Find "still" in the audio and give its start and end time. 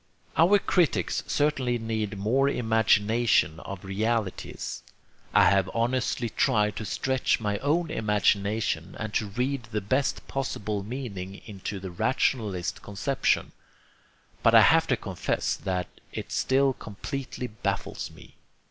16.31-16.73